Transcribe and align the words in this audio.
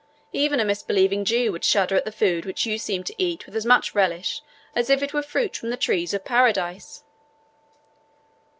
Even 0.33 0.59
a 0.59 0.65
misbelieving 0.65 1.23
Jew 1.23 1.51
would 1.51 1.63
shudder 1.63 1.95
at 1.95 2.05
the 2.05 2.11
food 2.11 2.43
which 2.43 2.65
you 2.65 2.79
seem 2.79 3.03
to 3.03 3.13
eat 3.21 3.45
with 3.45 3.55
as 3.55 3.67
much 3.67 3.93
relish 3.93 4.41
as 4.75 4.89
if 4.89 5.03
it 5.03 5.13
were 5.13 5.21
fruit 5.21 5.55
from 5.55 5.69
the 5.69 5.77
trees 5.77 6.11
of 6.11 6.25
Paradise." 6.25 7.03